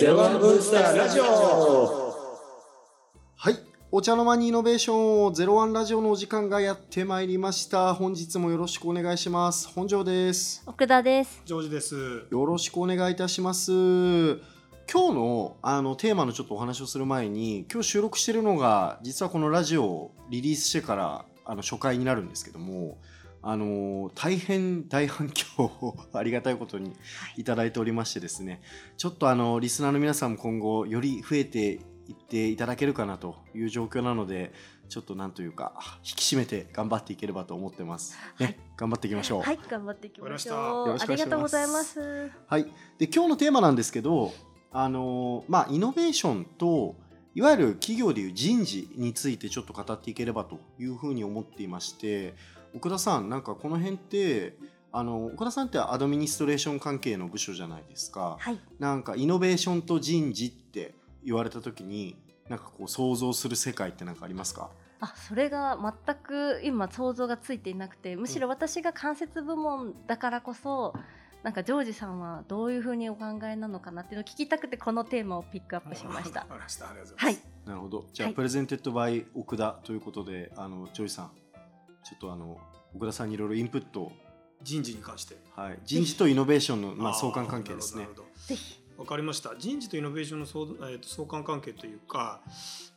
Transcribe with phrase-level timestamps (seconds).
[0.00, 1.24] ゼロワンブースターラジオ
[3.36, 3.58] はい。
[3.92, 7.92] お茶の間にイノベーションをゼロワンラジオのお時間がやってまいりました。
[7.92, 9.68] 本日もよろしくお願いします。
[9.68, 10.62] 本庄です。
[10.64, 11.42] 奥田です。
[11.44, 12.22] ジョージです。
[12.30, 13.70] よろしくお願いいたします。
[13.70, 14.38] 今
[15.08, 22.96] 日のあのテーマのちょっとお話をする前に、今日収録しているのが実はこのラジオをリリースしてからあの初回になるんですけども、
[23.42, 26.92] あの大変大反響を ありがたいことに
[27.36, 28.62] いただいておりましてですね、
[28.96, 34.52] ちょっとあのリスナーの皆さんも今後より増えていっていただけるかなという状況なので、
[34.88, 38.16] ちょっとなんというか引き締めて頑張っていければと思ってます。
[38.38, 39.42] ね、頑張っていきましょう。
[39.42, 40.96] はい、頑張っていきましょよう。
[41.00, 42.30] ありがとうございます。
[42.46, 42.64] はい、
[42.98, 44.32] で今日のテーマなんですけど、
[44.72, 46.96] あのまあ、イノベーションと
[47.34, 52.34] いわゆる企業でいう人事についてちょっと語っていければというふうに思っていまして
[52.74, 54.56] 奥田さんなんかこの辺って
[54.92, 58.36] あの奥田さんってアドミニストレーション関係の部署じゃないですか。
[58.40, 58.58] はい。
[58.80, 62.16] なんかイノベーションと人事って言われた時に
[62.48, 64.70] なんかこう想像する世界って何かありますか？
[64.98, 70.92] あ、それが全く今想像がついていなくて、むしろ私が間接部門だからこそ。
[71.42, 76.46] なんかジョージさんはどういうふうにお考えなのかなっていうのを聞きたくてこのテーマをピックアップしましたわ。
[76.46, 76.90] かりました。
[76.90, 77.66] ありがとうござはいいます。。
[77.66, 81.30] なるほどじゃあ、はい presented by 奥田ということであのジョイさん
[82.04, 82.58] ちょっとあの
[82.94, 84.12] 奥田さんにいろいろインプットを
[84.62, 85.36] 人事に関して。
[85.56, 88.08] はい、人事とイノベーションの、まあ、ー相関関係ですねな。
[88.08, 88.80] るほどなるぜひ。
[88.98, 89.56] わかりました。
[89.58, 92.42] 人事とイノベーションの相,、えーと相関関係というか、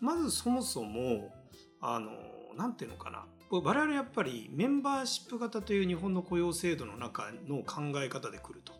[0.02, 1.34] まずそもそも
[1.80, 2.12] あの
[2.58, 3.26] なんていうのかな。
[3.62, 8.74] 我々やっぱりメンバーシップ型という日本の雇用制度の中の考え方で来ると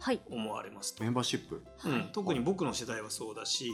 [0.00, 0.20] はい。
[0.28, 1.10] 思われますとメ。
[1.10, 1.62] ンバーシップ？
[1.84, 3.70] うん、特に僕の世代はそうだし、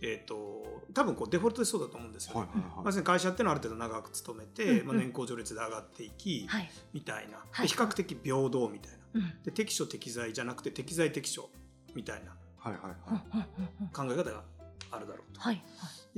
[0.00, 2.40] えっ、と多分こうデフォルトでそうだと思うんですよ、ね。
[2.40, 6.70] はいはいはいまず会社っていうのはある程度長く勤めて、うんまあ、年功序列で上がっていき、はい。
[6.92, 9.42] みたいな、はいで比較的平等みたいなうん。
[9.42, 11.50] で適所適材じゃなくて適材適所
[11.94, 13.48] みたいなはいはいうんはい。
[13.58, 14.44] うんうんうん考え方が
[14.92, 15.40] あるだろうと。
[15.40, 15.56] はい。
[15.56, 15.62] で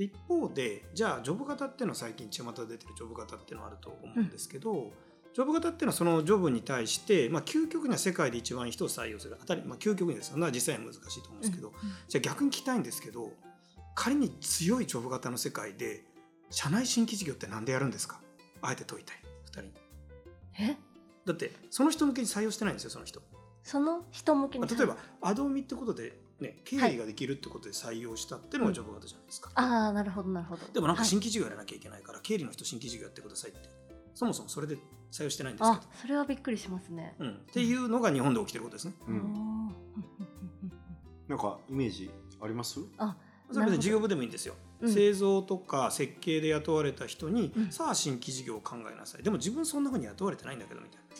[0.03, 4.91] 一方でじゃあジョブ型っていうのは最近巷で出てるジョブ型っていうのはあると思うんですけど、
[5.33, 11.73] ジョブ型っていうのはそのジョブに対して、まあ、究極には世界で一番いい人を採用する当たり、まあ、究極にですよ、まあ、実際は難しいと思うんですけど、うん
[12.07, 13.31] じゃあ逆に聞きたいんですけど
[13.95, 16.03] 仮に強いジョブ型の世界で
[16.49, 18.19] 社内新規事業って何でやるんですか？
[18.61, 19.17] あえて問いたい
[19.47, 19.71] 2人に。
[20.59, 20.77] え、
[21.25, 23.21] だってその人向けに採用してないんですよその人。
[23.63, 24.65] その人向けに。
[24.65, 29.51] まあ例えばアドミってことで、ね、経理ができるってことで採用したっていうのがジョブ型じゃないですか。
[29.55, 30.65] ああ、なるほど、なるほど。
[30.73, 31.09] でもなんかはい。
[31.09, 33.69] 新規事業やらなきゃいけないから、経理の人新規事業やってくださいって。
[34.13, 34.77] そもそもそれで
[35.11, 37.15] 採用してないんですけあど、、それはびっくりしますね。
[37.19, 38.93] うん、っていうのが日本で起きてることですね。
[39.07, 39.21] うん、うん。
[39.21, 40.71] うんうんうん
[41.27, 42.81] なんかイメージあります？
[42.97, 43.15] あ、
[43.49, 44.93] それは別に事業部でもいいんですよ、うん。
[44.93, 47.71] 製造とか設計で雇われた人に、うん。
[47.71, 49.23] さあ新規事業を考えなさい。
[49.23, 51.15] でも自分そんなふうに雇われてないんだけどみたいな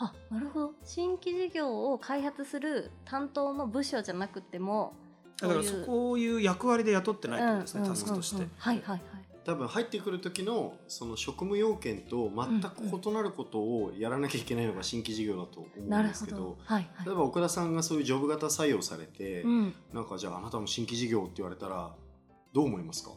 [0.00, 0.72] あ、なるほど。
[0.84, 4.94] 新規事業を開発する担当の部署じゃなくても。
[5.40, 9.02] だからそこういう役割で雇ってないってことですね、うんタスクとして、うんうんうんはいはいはい。
[9.44, 16.58] 多分入ってくる時のその職務要件と全く異なることをやらなきゃいけないのが新規事業だと思うなんですけどど。
[16.64, 17.06] はいはい。
[17.06, 19.74] 例えば奥田さんがそういうジョブ型採用されて、うん。
[19.94, 21.94] なんかじゃああなたも新規事業って言われたら
[22.52, 23.12] どう思いますか？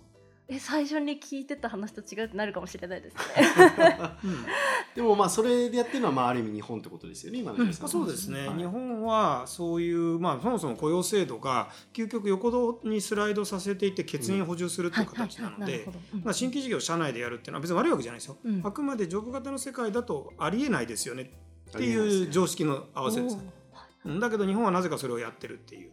[0.51, 3.21] え、最初に聞いてた話と違うってなるかもしれないですね。
[4.25, 4.45] うん。
[4.93, 8.57] でもまあそれでやってるのはまあある意味日本ってことですよね今の皆さんまあ、そうですね、はい。
[8.57, 15.87] 日本はそういう、まあ、そもそも雇用制度が究極横道にスライドさせていって欠員を補充するっていう形なので
[16.33, 18.61] 新規事業を社内でやるっていうのは別に悪いわけじゃないですよ、うん。
[18.65, 21.31] あくまでジョブ型の世界だとありえないですよね
[21.69, 23.37] っていう常識の合わせです、
[24.05, 24.13] おー。
[24.13, 24.19] うん。
[24.19, 25.90] だけど日本はなぜかそれをやってるっていう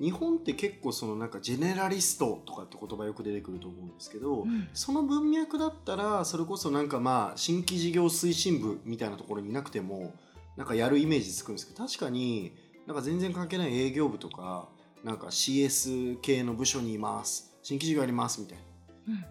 [0.00, 4.68] 日本って結構そのなんかジェネラリストとかって言葉よく出てくると思うんですけど、うん。
[4.74, 10.12] その文脈だったらそれこそなんかまあ新規事業推進部みたいなところにいなくても
[10.56, 12.52] なんかやるイメージつくんですけど確かに
[12.86, 14.68] なんか全然関係ない営業部とか
[15.02, 17.56] なんか CS 系の部署にいます。
[17.62, 19.14] 新規事業やりますみたいな。
[19.14, 19.24] うん。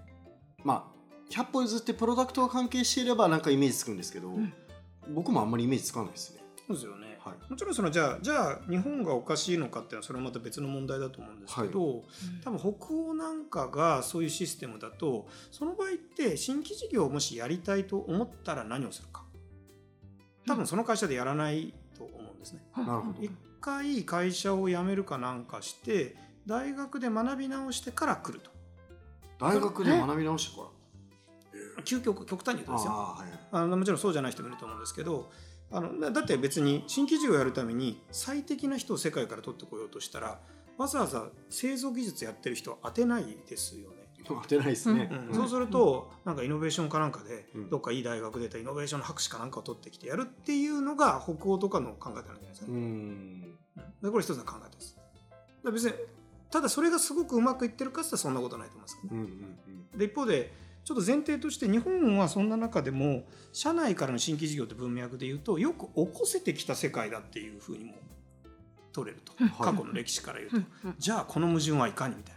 [0.63, 0.95] まあ
[1.31, 4.53] 100歩譲ってプロダクトが関係していればなんかイメージつくんですけど、ん。
[5.13, 6.41] 僕もあんまりイメージつかないですね。
[6.67, 7.49] そうですよね、はい。
[7.51, 12.03] もちろんそのじゃあじゃあ日本がおかしいのかっていうのはそれはまた別の問題だと思うんですけど、
[12.43, 19.23] 多分北欧なんかがそういうシステムだとその場合って新規事業をもしやりたいと思ったら何をするか。
[20.47, 22.61] 多分その会社でやらないと思うんですね。
[22.77, 22.85] うん。
[22.85, 23.23] なるほど。
[23.23, 28.51] 一回会社を辞めるかなんかして大学で学び直してから来ると。
[29.39, 30.75] 大学で学び直してから
[31.83, 35.31] 究極極端に言うとですよあはいあのもちろんそうじゃない人もいると思うんですけど
[35.71, 40.39] あのだだって別に新規事業をやるために最適な人を世界から取ってこようとしたら
[40.77, 44.05] わざわざ製造技術やってる人は当てないですよね。
[44.27, 45.07] 当てないですね。
[45.29, 45.35] うん。
[45.35, 47.69] そうすると、なんかイノベーションかなんかで、うん。
[47.69, 52.81] どっかいい大学出たイノベーションの博士かなんかを取ってきてやるっていうのが北欧とかの考え方なんじゃないですか、うねん。
[52.81, 53.41] うん。
[54.01, 54.97] でこれ一つの考え方です。
[55.63, 55.93] ら別に
[56.49, 59.17] ただそれがすごくうまくいってるかって言ったらそんなことないと思います、うん
[59.93, 59.97] うん。
[59.97, 60.53] で一方で
[60.85, 67.95] ちょっと前提として日本はそんな中でも社内からの新規事業って文脈で言うとよく起こせてきた世界だっていうふうにも
[68.93, 69.49] 取れると、うん。
[69.49, 70.57] 過去の歴史から言うと、
[70.99, 72.35] じゃあこの矛盾はいかにみたい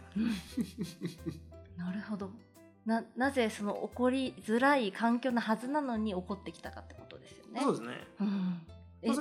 [1.77, 1.85] な。
[1.85, 2.31] なるほど。
[2.85, 7.61] ななぜその起こりづらい環境のはずなのに起こってきたかってことですよね。
[7.61, 8.07] そうですね。
[8.19, 8.61] うん。
[9.03, 9.17] えまあ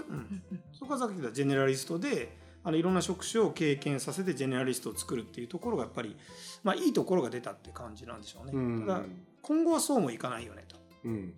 [0.73, 2.35] そこはさっき言ったジェネラリストで
[2.65, 6.17] あのいろんな職種を経験させてジェネラリストを作るっていうところがやっぱり、
[6.63, 8.53] まあ、いいところが出たって感じなんでしょうね。
[8.55, 8.87] うん。
[8.87, 9.03] ただ
[9.43, 10.77] 今後はそうもいかないよねと。
[11.05, 11.35] うん。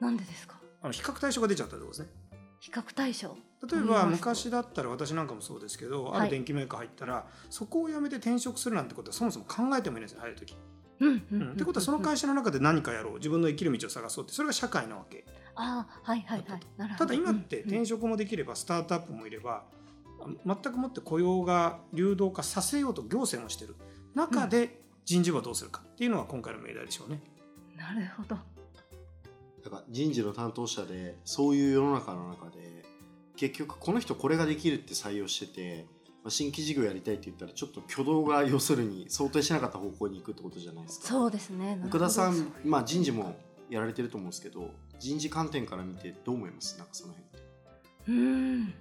[0.00, 0.60] なんでですか？
[0.82, 2.08] あの比較対象が出ちゃったってことですね。
[2.60, 3.36] 比較対象？
[3.70, 6.20] 例えば昔だったら私なんかもそうですけど、はい。
[6.22, 10.56] ある電機メーカー入ったらそこを辞めて転職するなんてことはそもそも考えてもいないですよ入る時。
[11.00, 15.24] うんうんうんってことはその会社の中で何かやろう自分の生きる道を探そうってそれが社会なわけ。
[15.54, 16.60] ああはいはいはい。
[16.76, 17.06] なるほど。
[17.06, 17.68] ただ今ってうん。
[17.70, 19.64] 転職もできればスタートアップもいれば
[20.46, 23.76] 全くもって雇用が流動化させようと行政もしてる。
[24.14, 27.20] 中で人事部はどうするかっていうのが今回の命題でしょうね。
[27.76, 28.36] なるほど。
[29.64, 32.84] だから人事の担当者でそういう世の中の中で
[33.36, 35.86] 結局この人これができるって採用してて、
[36.22, 41.06] まあ、新規事業やりたいって言ったらちょっと挙動が要するに想定しなかった方向に行くってことじゃないですか。
[41.06, 41.70] そうですね。
[41.70, 43.36] なるほ奥ど田さん、まあ、人事も
[43.70, 46.76] やられてると思うんですけど人事観点から見てどう思います？
[46.78, 47.48] なんかその辺って。
[48.08, 48.74] うん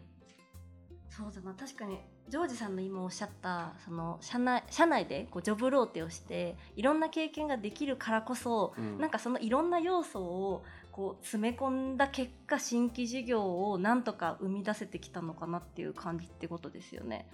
[1.11, 1.53] そうだな。
[1.53, 1.99] 確かに
[2.29, 8.97] ジョージさんの今おっしゃったその社内社内でこうジョブローテをしていろんな経験ができるからこそ、うん。
[8.97, 17.27] なんかそのいろんな要素をこう詰め込んだ結果新規事業をなんとか生み出せてきたのかなっていう感じってことですよね。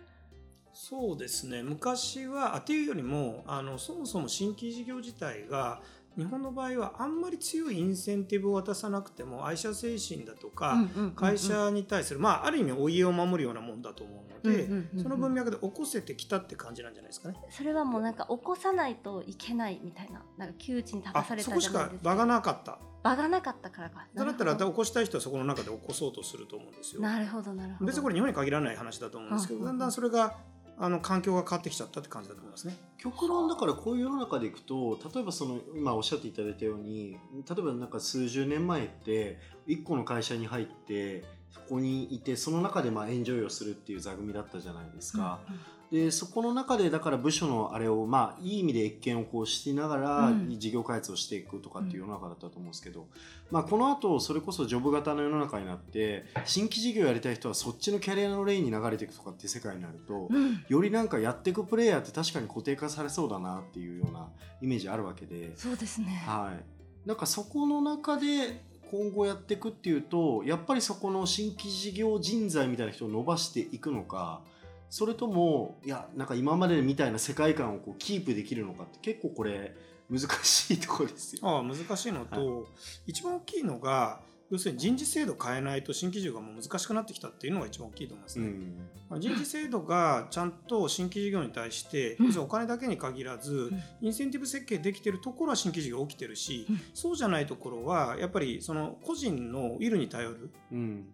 [0.73, 1.61] そうですね。
[1.63, 5.81] 昔はあっていうよりもあのそもそも新規事業自体が
[6.17, 10.77] 日本の場合はあんまり強いインセンティブを渡さなくても愛社精神だとか、
[11.15, 14.67] 会社に対する、まあ、ある意味お家を守るようなもんだと思うので、
[15.01, 17.35] その文脈で起こせてきたって感じなんじゃないですかね。
[17.49, 22.09] それはもうなんか起こさないといけないみたいななんか窮地に立たあされそこしたじゃないですか。
[22.09, 22.79] 場がなかった。
[23.03, 24.07] 場がなかったからか。
[24.13, 27.01] だったら起こしたい人はそこの中で起こそうとすると思うんですよ。
[27.01, 27.85] なるほどなるほど。
[27.85, 30.35] 別にこれ日本に限らない話だと思うんですけど、だんだんそれが
[30.79, 32.77] あの環境が変わってきちゃったって感じだと思いますね。
[32.97, 45.39] 極論だからこういう世の中でいくと例えばその今おっしゃっていただいたように例えばなんか数十年前って1個の会社に入ってそこにいてその中でまあエンジョイをするっていう座組だったじゃないですか。
[45.47, 45.61] うんうん。
[45.89, 50.59] でそこの中でだから部署のあれをまあいい意味で越見をこうしながらうん。
[50.59, 53.07] 事業開発をしていくとかっていう世の中だったと思うんですけど、
[53.51, 60.65] まあ、この後それこそジョブ型の世の中になって新規事業やりたい人はそっちのキャリアのレインに流れていくとかっていう世界になると、うん。
[60.67, 64.27] よりなんかやっていくプレイヤーって確かに固定化されそうだなっていうような
[64.61, 66.23] イメージあるわけで、そうですね。
[66.25, 74.41] はい、なんかそこの中で今後やっていくっていうとやっぱりそこの新規事業人材みたいな人を伸ばしていくのか
[74.89, 79.75] それともいやなんか今までみたいな世界観をこうキープできるのかって結構これ
[80.09, 81.41] 難しいところですよ。
[81.43, 82.65] ああ難しいのと、
[83.05, 88.45] 一番大きいのが要するに人事制度変えないと新規事業がもう難しくなってきたっていうのが一番大きいと思いますね。
[88.45, 88.77] うん。
[89.09, 92.25] まあ人事制度がちゃんと新規事業に対して、うん。
[92.27, 93.71] 要するにお金だけに限らず、
[94.01, 96.81] インセンティブ設計できてるところは新規事業起きてるし、うん。
[96.93, 100.49] そうじゃないところはやっぱりその個人のウィルに頼る。
[100.71, 101.07] うん。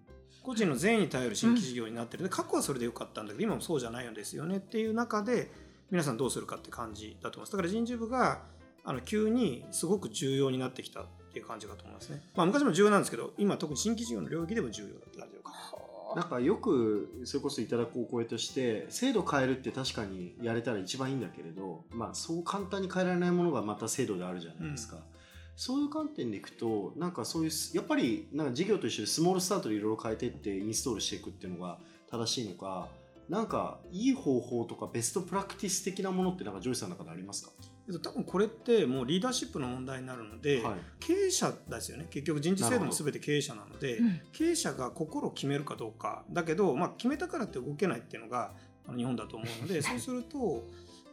[0.44, 2.24] 個人の善意に頼る新規事業になってる。
[2.24, 5.50] で過去はそれでよかったんだけど今もそうじゃないんですよねっていう中で
[5.90, 7.52] 皆さんどうするかって感じだと思います。
[7.54, 8.44] だから人事部が
[8.84, 15.52] あの急にすごく重要になってきたっていう感じかと思いますね、まあ、昔も重要なんですけど今特に新規事業の領域でも重要だって感じか
[16.16, 24.98] なんかよくそれこそいただくお声として制度変えるって確かにやれたら一番いいんだけれど、まあ、そう簡単に変えられないものがまた制度であるじゃないですか、
[25.56, 31.80] そういう観点でいくとなんかそういうやっぱりなんか事業と一緒でスモールスタートでいろいろ変えていってインストールしていくっていうのが
[32.12, 32.90] 正しいのか
[33.28, 40.76] なんかいい方法とかベストプラクティス的なものってなんかジョイさんの中でありますか、えっと多分これってもうリーダーシップの問題になるので、はい。
[41.00, 42.08] 経営者ですよね。
[42.10, 44.22] 結局人事制度も全て経営者なのでうん。
[44.32, 46.24] 経営者が心を決めるかどうか。
[46.30, 48.54] だけど、まあ、決めたからって動けないっていうのが
[48.88, 50.66] あの日本だと思うので そうすると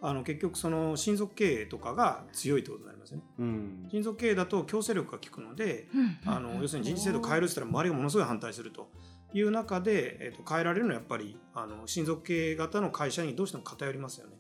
[0.03, 3.25] あの結局その親族経営とかが強いってことになりますよね。
[3.39, 3.89] うん。
[3.91, 6.19] 親族経営だと強制力が効くのでうん。
[6.25, 8.91] あの要するに人事制度変えるって言ったら周りがものすごい反対すると
[9.33, 14.37] いう中で、えっと変えられるのはやっぱりあの親族経営型の会社にどうしても偏りますよね。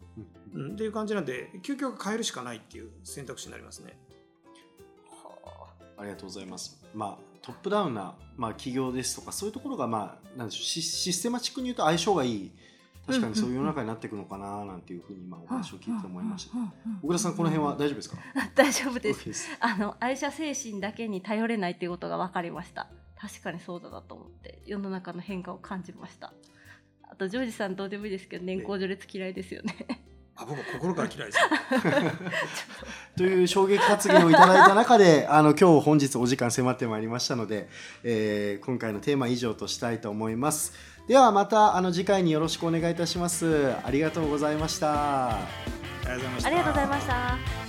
[0.54, 3.96] うんうん、っていう感じなんで究極変えるしかないっていう選択肢になりますね。
[5.98, 6.04] あ。
[6.04, 6.82] りがとうございます。
[6.94, 12.52] まあ、トップダウンな、まあ、企業ですとかそういうところが、まあ、なんでしょうシシステマチックに言うと相性がいい。
[13.06, 16.52] 確かにそういう世の中になっていくのかななんていうふうに今お話を聞いて思いました。
[17.02, 18.18] 小倉さんこの辺は大丈夫ですか？
[18.54, 19.20] 大丈夫です。
[19.22, 19.48] OK です。
[19.58, 22.88] あの愛社精神だけに頼れないっていうことが分かりました
[23.20, 26.32] 確かにそうだなと思って世の中の変化を感じました。
[27.02, 29.74] あとジョージさんどうでもいいですけど年功序列嫌いですよね。
[30.36, 31.38] あ僕は心から嫌いです。
[33.18, 33.24] と。
[33.24, 37.68] いう衝撃発言をいただいた中であの今日本日お時間迫ってまいりましたので、
[38.02, 40.72] えー今回のテーマ以上としたいと思います。
[41.06, 43.74] ではまたあの次回によろしくお願いいたします。
[43.84, 45.30] ありがとうございました。
[45.32, 45.46] あ
[46.04, 46.48] りがとうございました。
[46.48, 47.59] ありがとうございました